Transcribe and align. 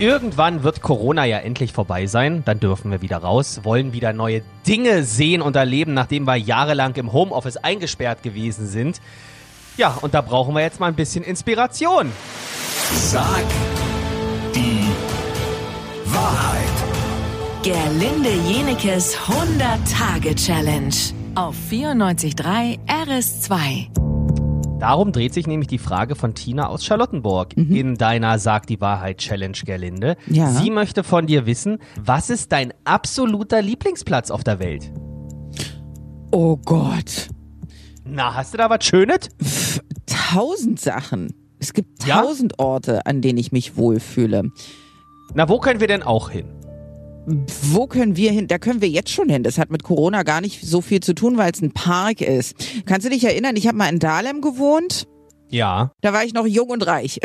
Irgendwann 0.00 0.62
wird 0.62 0.80
Corona 0.80 1.24
ja 1.24 1.38
endlich 1.38 1.72
vorbei 1.72 2.06
sein, 2.06 2.44
dann 2.44 2.60
dürfen 2.60 2.92
wir 2.92 3.02
wieder 3.02 3.16
raus, 3.16 3.60
wollen 3.64 3.92
wieder 3.92 4.12
neue 4.12 4.42
Dinge 4.64 5.02
sehen 5.02 5.42
und 5.42 5.56
erleben, 5.56 5.92
nachdem 5.92 6.24
wir 6.24 6.36
jahrelang 6.36 6.94
im 6.94 7.12
Homeoffice 7.12 7.56
eingesperrt 7.56 8.22
gewesen 8.22 8.68
sind. 8.68 9.00
Ja, 9.76 9.98
und 10.00 10.14
da 10.14 10.20
brauchen 10.20 10.54
wir 10.54 10.62
jetzt 10.62 10.78
mal 10.78 10.86
ein 10.86 10.94
bisschen 10.94 11.24
Inspiration. 11.24 12.12
Sag 12.94 13.44
die 14.54 14.86
Wahrheit. 16.04 16.64
Gerlinde 17.64 18.30
Jenekes 18.48 19.16
100-Tage-Challenge 19.16 20.94
auf 21.34 21.56
94.3 21.70 22.78
RS2. 22.86 23.97
Darum 24.78 25.10
dreht 25.10 25.34
sich 25.34 25.46
nämlich 25.48 25.66
die 25.66 25.78
Frage 25.78 26.14
von 26.14 26.34
Tina 26.34 26.68
aus 26.68 26.84
Charlottenburg 26.84 27.56
in 27.56 27.96
deiner 27.96 28.38
Sag 28.38 28.66
die 28.68 28.80
Wahrheit 28.80 29.18
Challenge, 29.18 29.56
Gerlinde. 29.64 30.16
Ja. 30.28 30.50
Sie 30.52 30.70
möchte 30.70 31.02
von 31.02 31.26
dir 31.26 31.46
wissen, 31.46 31.78
was 32.00 32.30
ist 32.30 32.52
dein 32.52 32.72
absoluter 32.84 33.60
Lieblingsplatz 33.60 34.30
auf 34.30 34.44
der 34.44 34.60
Welt? 34.60 34.92
Oh 36.30 36.56
Gott. 36.58 37.28
Na, 38.04 38.34
hast 38.34 38.54
du 38.54 38.58
da 38.58 38.70
was 38.70 38.84
Schönes? 38.84 39.28
Tausend 40.06 40.78
Sachen. 40.78 41.34
Es 41.58 41.72
gibt 41.72 42.04
Ja? 42.06 42.22
tausend 42.22 42.58
Orte, 42.60 43.04
an 43.04 43.20
denen 43.20 43.38
ich 43.38 43.50
mich 43.50 43.76
wohlfühle. 43.76 44.50
Na, 45.34 45.48
wo 45.48 45.58
können 45.58 45.80
wir 45.80 45.88
denn 45.88 46.04
auch 46.04 46.30
hin? 46.30 46.46
Wo 47.28 47.86
können 47.86 48.16
wir 48.16 48.32
hin? 48.32 48.48
Da 48.48 48.58
können 48.58 48.80
wir 48.80 48.88
jetzt 48.88 49.10
schon 49.10 49.28
hin. 49.28 49.42
Das 49.42 49.58
hat 49.58 49.70
mit 49.70 49.82
Corona 49.82 50.22
gar 50.22 50.40
nicht 50.40 50.62
so 50.64 50.80
viel 50.80 51.00
zu 51.00 51.14
tun, 51.14 51.36
weil 51.36 51.52
es 51.52 51.60
ein 51.60 51.72
Park 51.72 52.20
ist. 52.22 52.54
Kannst 52.86 53.06
du 53.06 53.10
dich 53.10 53.24
erinnern? 53.24 53.56
Ich 53.56 53.66
habe 53.66 53.76
mal 53.76 53.88
in 53.88 53.98
Dahlem 53.98 54.40
gewohnt. 54.40 55.06
Ja. 55.50 55.92
Da 56.00 56.12
war 56.12 56.24
ich 56.24 56.32
noch 56.32 56.46
jung 56.46 56.70
und 56.70 56.86
reich. 56.86 57.20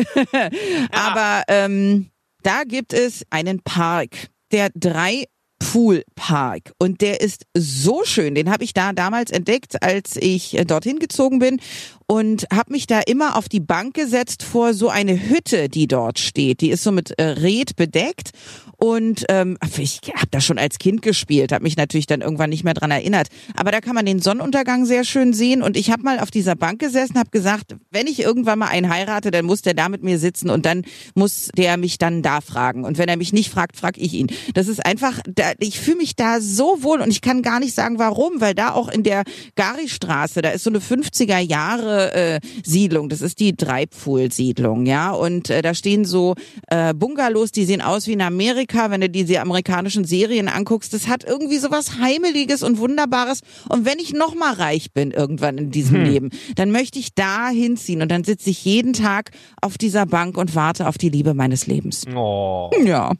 Aber 0.91 1.43
ähm, 1.47 2.09
da 2.41 2.63
gibt 2.65 2.93
es 2.93 3.23
einen 3.29 3.61
Park, 3.61 4.29
der 4.51 4.69
drei 4.75 5.25
Pool 5.59 6.03
Park 6.15 6.73
und 6.77 6.99
der 6.99 7.21
ist 7.21 7.45
so 7.57 8.03
schön. 8.03 8.35
Den 8.35 8.51
habe 8.51 8.65
ich 8.65 8.73
da 8.73 8.91
damals 8.91 9.31
entdeckt, 9.31 9.81
als 9.81 10.17
ich 10.17 10.57
äh, 10.57 10.65
dorthin 10.65 10.99
gezogen 10.99 11.39
bin 11.39 11.59
und 12.07 12.45
habe 12.51 12.71
mich 12.71 12.87
da 12.87 12.99
immer 12.99 13.37
auf 13.37 13.49
die 13.49 13.59
Bank 13.59 13.93
gesetzt 13.93 14.43
vor 14.43 14.73
so 14.73 14.89
eine 14.89 15.29
Hütte, 15.29 15.69
die 15.69 15.87
dort 15.87 16.19
steht. 16.19 16.61
Die 16.61 16.69
ist 16.69 16.83
so 16.83 16.91
mit 16.91 17.17
äh, 17.19 17.23
Red 17.23 17.75
bedeckt 17.75 18.31
und 18.77 19.25
ähm, 19.29 19.57
ich 19.77 20.01
habe 20.15 20.27
da 20.31 20.41
schon 20.41 20.57
als 20.57 20.77
Kind 20.77 21.01
gespielt, 21.01 21.51
habe 21.51 21.63
mich 21.63 21.77
natürlich 21.77 22.05
dann 22.05 22.21
irgendwann 22.21 22.49
nicht 22.49 22.63
mehr 22.63 22.73
dran 22.73 22.91
erinnert. 22.91 23.27
Aber 23.55 23.71
da 23.71 23.79
kann 23.79 23.95
man 23.95 24.05
den 24.05 24.19
Sonnenuntergang 24.19 24.85
sehr 24.85 25.05
schön 25.05 25.33
sehen 25.33 25.61
und 25.61 25.77
ich 25.77 25.91
habe 25.91 26.03
mal 26.03 26.19
auf 26.19 26.31
dieser 26.31 26.55
Bank 26.55 26.79
gesessen, 26.79 27.17
habe 27.17 27.29
gesagt, 27.29 27.75
wenn 27.91 28.07
ich 28.07 28.19
irgendwann 28.19 28.59
mal 28.59 28.67
einen 28.67 28.93
heirate, 28.93 29.31
dann 29.31 29.45
muss 29.45 29.61
der 29.61 29.73
da 29.73 29.89
mit 29.89 30.03
mir 30.03 30.19
sitzen 30.19 30.49
und 30.49 30.65
dann 30.65 30.83
muss 31.15 31.49
der 31.55 31.77
mich 31.77 31.97
dann 31.97 32.21
da 32.21 32.41
fragen. 32.41 32.83
Und 32.83 32.97
wenn 32.97 33.07
er 33.07 33.17
mich 33.17 33.31
nicht 33.31 33.49
fragt, 33.49 33.77
frag 33.77 33.97
ich 33.97 34.13
ihn. 34.13 34.27
Das 34.53 34.67
ist 34.67 34.85
einfach, 34.85 35.19
da, 35.27 35.53
ich 35.59 35.79
fühle 35.79 35.97
mich 35.97 36.15
da 36.15 36.41
so 36.41 36.83
wohl 36.83 36.99
und 36.99 37.09
ich 37.09 37.21
kann 37.21 37.41
gar 37.41 37.59
nicht 37.59 37.75
sagen, 37.75 37.99
warum, 37.99 38.41
weil 38.41 38.55
da 38.55 38.73
auch 38.73 38.89
in 38.89 39.03
der 39.03 39.23
Gari-Straße, 39.55 40.41
da 40.41 40.49
ist 40.49 40.63
so 40.63 40.69
eine 40.69 40.79
50er 40.79 41.39
Jahre 41.39 41.92
äh, 41.93 42.39
Siedlung, 42.63 43.09
das 43.09 43.21
ist 43.21 43.39
die 43.39 43.55
Dreipfuhl-Siedlung, 43.55 44.85
ja, 44.85 45.11
und 45.11 45.49
äh, 45.49 45.61
da 45.61 45.73
stehen 45.73 46.05
so 46.05 46.35
äh, 46.67 46.93
Bungalows, 46.93 47.51
die 47.51 47.65
sehen 47.65 47.81
aus 47.81 48.07
wie 48.07 48.13
in 48.13 48.21
Amerika, 48.21 48.91
wenn 48.91 49.01
du 49.01 49.09
diese 49.09 49.41
amerikanischen 49.41 50.05
Serien 50.05 50.47
anguckst, 50.47 50.93
das 50.93 51.07
hat 51.07 51.23
irgendwie 51.23 51.57
so 51.57 51.71
was 51.71 51.99
Heimeliges 51.99 52.63
und 52.63 52.77
Wunderbares 52.77 53.41
und 53.69 53.85
wenn 53.85 53.99
ich 53.99 54.13
noch 54.13 54.35
mal 54.35 54.53
reich 54.53 54.93
bin 54.93 55.11
irgendwann 55.11 55.57
in 55.57 55.71
diesem 55.71 56.03
Leben, 56.03 56.29
dann 56.55 56.71
möchte 56.71 56.99
ich 56.99 57.13
da 57.15 57.49
hinziehen 57.49 58.01
und 58.01 58.11
dann 58.11 58.23
sitze 58.23 58.49
ich 58.49 58.65
jeden 58.65 58.93
Tag 58.93 59.31
auf 59.61 59.77
dieser 59.77 60.05
Bank 60.05 60.37
und 60.37 60.55
warte 60.55 60.87
auf 60.87 60.97
die 60.97 61.09
Liebe 61.09 61.33
meines 61.33 61.67
Lebens. 61.67 62.05
Oh. 62.15 62.69
Ja. 62.83 63.13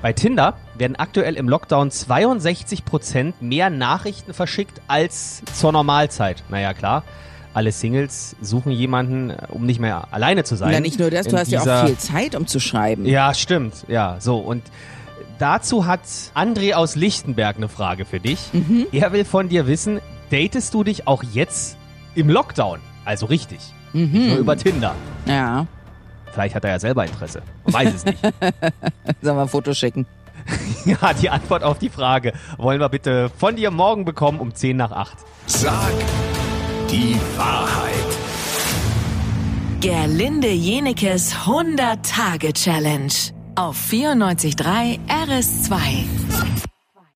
Bei 0.00 0.12
Tinder 0.12 0.56
werden 0.76 0.94
aktuell 0.94 1.34
im 1.34 1.48
Lockdown 1.48 1.90
62% 1.90 3.34
mehr 3.40 3.68
Nachrichten 3.68 4.32
verschickt 4.32 4.80
als 4.86 5.42
zur 5.52 5.72
Normalzeit. 5.72 6.44
Naja, 6.48 6.72
klar. 6.72 7.02
Alle 7.54 7.72
Singles 7.72 8.36
suchen 8.40 8.72
jemanden, 8.72 9.32
um 9.48 9.66
nicht 9.66 9.80
mehr 9.80 10.08
alleine 10.10 10.44
zu 10.44 10.54
sein. 10.54 10.72
Ja, 10.72 10.80
nicht 10.80 10.98
nur 10.98 11.10
das, 11.10 11.26
du 11.26 11.36
hast 11.36 11.50
ja 11.50 11.60
auch 11.62 11.86
viel 11.86 11.96
Zeit, 11.96 12.34
um 12.34 12.46
zu 12.46 12.60
schreiben. 12.60 13.04
Ja, 13.04 13.34
stimmt. 13.34 13.84
Ja, 13.88 14.16
so. 14.20 14.38
Und 14.38 14.62
dazu 15.38 15.86
hat 15.86 16.00
André 16.34 16.74
aus 16.74 16.94
Lichtenberg 16.94 17.56
eine 17.56 17.68
Frage 17.68 18.04
für 18.04 18.20
dich. 18.20 18.38
Mhm. 18.52 18.86
Er 18.92 19.12
will 19.12 19.24
von 19.24 19.48
dir 19.48 19.66
wissen, 19.66 20.00
datest 20.30 20.74
du 20.74 20.84
dich 20.84 21.06
auch 21.06 21.22
jetzt 21.22 21.76
im 22.14 22.28
Lockdown? 22.28 22.80
Also 23.04 23.26
richtig. 23.26 23.60
Mhm. 23.92 24.28
nur 24.28 24.36
über 24.36 24.56
Tinder. 24.56 24.94
Ja. 25.26 25.66
Vielleicht 26.32 26.54
hat 26.54 26.64
er 26.64 26.70
ja 26.72 26.78
selber 26.78 27.06
Interesse. 27.06 27.42
Man 27.64 27.74
weiß 27.74 27.94
es 27.94 28.04
nicht. 28.04 28.18
Sollen 29.22 29.36
wir 29.36 29.42
ein 29.42 29.48
Foto 29.48 29.72
schicken? 29.72 30.06
ja, 30.84 31.12
die 31.14 31.30
Antwort 31.30 31.62
auf 31.62 31.78
die 31.78 31.90
Frage 31.90 32.32
wollen 32.56 32.80
wir 32.80 32.88
bitte 32.88 33.30
von 33.36 33.56
dir 33.56 33.70
morgen 33.70 34.04
bekommen 34.04 34.40
um 34.40 34.54
10 34.54 34.76
nach 34.76 34.92
8. 34.92 35.16
Sag 35.46 35.92
die 36.90 37.16
Wahrheit. 37.36 38.18
Gerlinde 39.80 40.48
Jenekes 40.48 41.34
100-Tage-Challenge 41.34 43.12
auf 43.54 43.76
94.3 43.90 44.98
RS2. 45.08 45.78